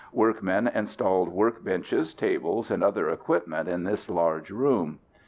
[0.13, 4.97] Workmen installed work benches, tables, and other equipment in this large room.